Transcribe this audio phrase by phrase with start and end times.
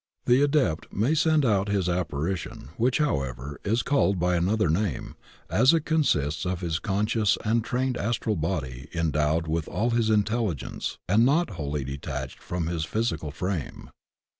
[0.25, 5.15] The Adept may send out his apparition, which, however, is called by another name,
[5.47, 10.97] as it consists of his conscious and trained astral body endowed with all his intelligence
[11.07, 13.91] and not wholly detached from his phys ical frame.